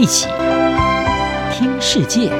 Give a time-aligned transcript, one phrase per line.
[0.00, 0.28] 一起
[1.52, 2.30] 听世界，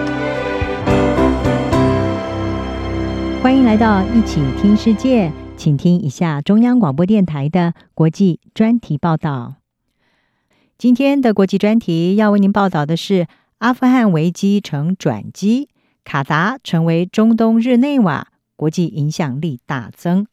[3.42, 9.56] 欢迎来到一起听世界，请听一下中央广播电台的国际专题报道。
[10.78, 13.26] 今天的国际专题要为您报道的是：
[13.58, 15.68] 阿富汗危机成转机，
[16.02, 20.26] 卡达成为中东日内瓦国际影响力大增。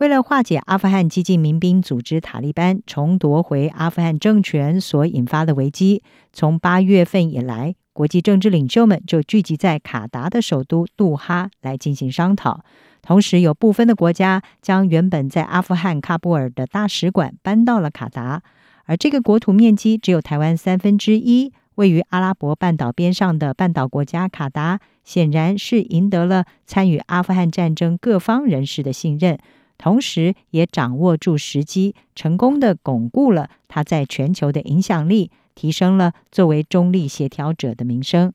[0.00, 12.64] 为了化解阿富汗激进民兵组织塔利班重夺回阿富汗政权所引发的危机，从八月份以来，国际政治领袖们就聚集在卡达的首都杜哈来进行商讨。
[13.02, 18.42] 同时，有部分的国家将原本在阿富汗喀布尔的大使馆搬到了卡达，
[18.86, 29.38] 而这个国土面积只有台湾三分之一，位于阿拉伯半岛边上的半岛国家卡达，显然是赢得了参与阿富汗战争各方人士的信任。
[29.80, 38.30] 同时，也掌握住时机，成功的巩固了他在全球的影响力，提升了作为中立协调者的名声。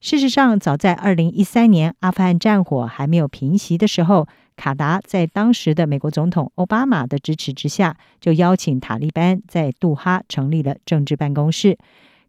[0.00, 11.76] 事实上，早在二零一三年阿富汗战火还没有平息的时候，卡达在当时的美国总统奥巴马的支持之下，就邀请塔利班在杜哈成立了政治办公室。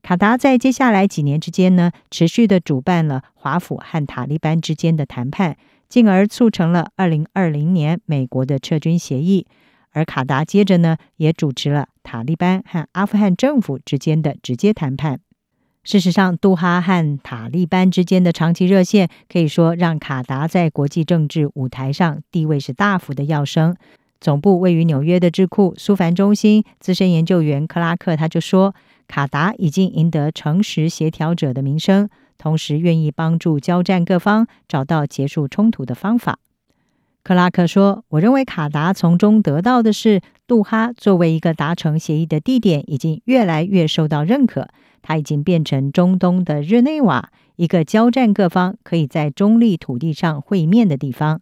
[0.01, 5.55] 卡达在接下来几年之间呢，持续的主办了华府和塔利班之间的谈判。
[5.89, 9.47] 进而促成了二零二零年美国的撤军协议，
[9.91, 15.19] 而卡达接着呢也主持了塔利班和阿富汗政府之间的直接谈判。
[15.83, 23.75] 事实上，杜哈和塔利班之间的长期热线，可以说让卡达在国际政治舞台上地位是大幅的跃升。
[24.21, 28.75] 总部位于纽约的智库苏凡中心资深研究员克拉克他就说，
[29.07, 32.09] 卡达已经赢得诚实协调者的名声。
[32.39, 36.39] 同时愿意帮助交战各方找到结束冲突的方法。
[37.21, 44.69] 克拉克说：“我认为卡达从中得到的是，杜哈作为一个达成协议的地点，已经越来越受到认可。
[45.01, 51.41] 它已经变成中东的日内瓦，一个交战各方可以在中立土地上会面的地方。”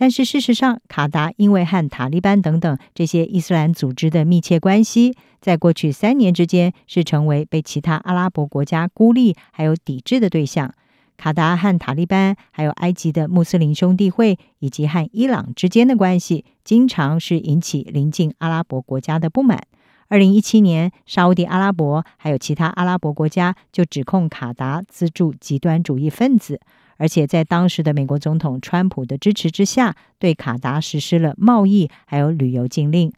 [0.00, 10.72] 但是事实上，卡达因为和塔利班等等这些伊斯兰组织的密切关系，在过去三年之间是成为被其他阿拉伯国家孤立还有抵制的对象。
[11.18, 19.64] 卡达和塔利班，还有埃及的穆斯林兄弟会以及和伊朗之间的关系，经常是引起邻近阿拉伯国家的不满。
[20.08, 26.58] 二零一七年，沙乌地阿拉伯还有其他阿拉伯国家就指控卡达资助极端主义分子。
[27.00, 33.10] 而且在当时的美国总统川普的支持之下，对卡达实施了贸易还有旅游禁令。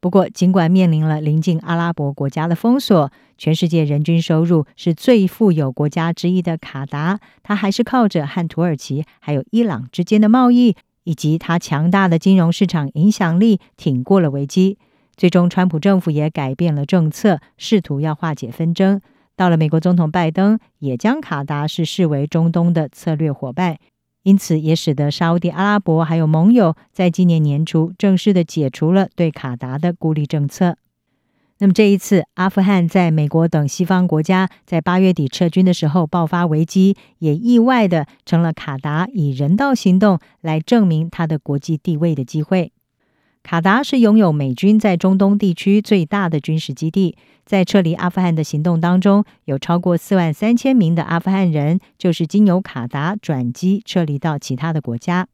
[0.00, 14.78] 不过，尽管面临了邻近阿拉伯国家的封锁，全世界人均收入是最富有国家之一的卡达，它还是靠着和土耳其还有伊朗之间的贸易，以及它强大的金融市场影响力，挺过了危机。
[15.14, 19.02] 最终，川普政府也改变了政策，试图要化解纷争。
[19.36, 23.76] 到了美国总统拜登，也将卡达是视为中东的策略伙伴，
[24.22, 30.78] 因此也使得沙乌地阿拉伯还有盟友在今年年初正式的解除了对卡达的孤立政策。
[31.58, 42.72] 那么这一次，阿富汗在美国等西方国家在八月底撤军的时候爆发危机，也意外的成了卡达以人道行动来证明他的国际地位的机会。
[43.46, 55.28] 卡达是拥有美军在中东地区最大的军事基地，在撤离阿富汗的行动当中，有超过四万三千名的阿富汗人就是经由卡达转机撤离到其他的国家。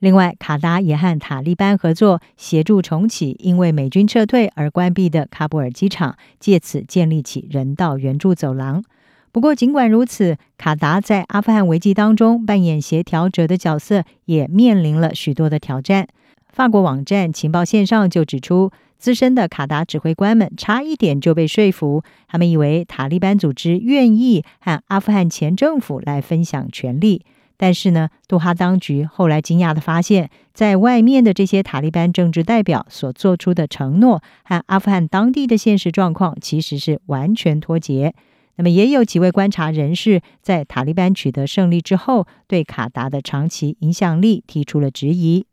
[0.00, 8.84] 另外，卡达也和塔利班合作，协助重启因为美军撤退而关闭的喀布尔机场，借此建立起人道援助走廊。
[9.32, 16.06] 不过，尽管如此，卡达在阿富汗危机当中扮演协调者的角色，也面临了许多的挑战。
[16.54, 27.24] 法国网站情报线上就指出，资深的卡达指挥官们差一点就被说服，他们以为塔利班组织愿意和阿富汗前政府来分享权力。
[27.56, 38.14] 但是呢，杜哈当局后来惊讶地发现，在外面的这些塔利班政治代表所做出的承诺和阿富汗当地的现实状况其实是完全脱节。
[38.54, 45.46] 那么，也有几位观察人士在塔利班取得胜利之后，对卡达的长期影响力提出了质疑。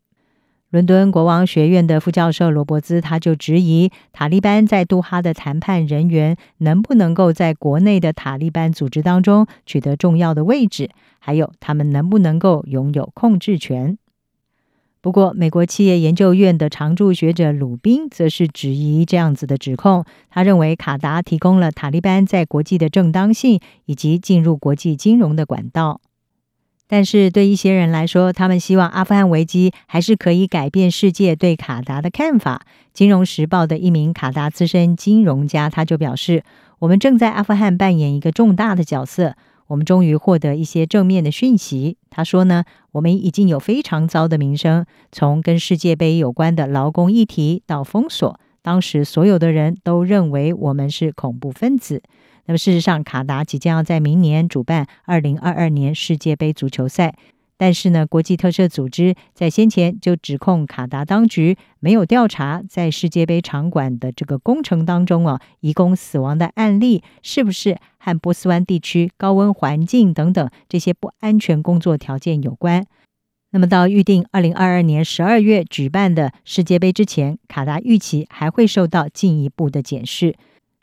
[0.72, 10.90] 伦敦国王学院的副教授罗伯兹他就质疑塔利班在杜哈的谈判人员能不能够在国内的塔利班组织当中取得重要的位置，
[11.20, 13.98] 还有他们能不能够拥有控制权。
[15.02, 20.06] 不过，美国企业研究院的常驻学者鲁宾则是质疑这样子的指控。
[20.30, 26.00] 他认为卡达提供了塔利班在国际的正当性以及进入国际金融的管道。
[26.92, 32.64] 但是对一些人来说，他们希望阿富汗危机还是可以改变世界对卡达的看法。
[32.94, 36.44] 《金融时报》的一名卡达资深金融家他就表示
[36.80, 39.38] ：“我们正在阿富汗扮演一个重大的角色。
[39.68, 41.96] 我们终于获得一些正面的讯息。
[42.10, 52.04] 他说呢，我们已经有非常糟的名声，从跟世界杯有关的劳工议题到封锁，当时所有的人都认为我们是恐怖分子。
[52.46, 57.16] 那么事实上，卡达即将要在明年主办二零二二年世界杯足球赛。
[57.58, 72.84] 但是呢，国际特赦组织在先前就指控卡达当局没有调查在世界杯场馆的这个工程当中啊，移工死亡的案例是不是和波斯湾地区高温环境等等这些不安全工作条件有关。
[73.52, 80.34] 那么到预定二零二二年十二月举办的世界杯之前，卡达预期还会受到进一步的检视。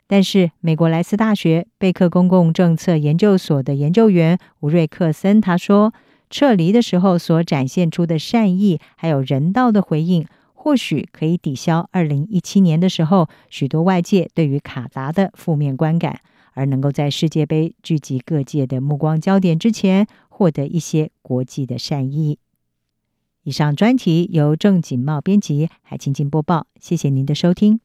[0.09, 5.93] 但是美国莱斯大学贝克公共政策研究所的研究员吴瑞克森他说。
[6.31, 16.19] 撤离的时候所展现出的善意，还有人道的回应，或许可以抵消二零一七年的时候许多外界对于卡达的负面观感，
[16.53, 22.37] 而能够在世界杯聚集各界的目光焦点之前，获得一些国际的善意。
[23.41, 27.79] 以上专题由郑锦茂编辑，海清清播报，谢谢您的收听。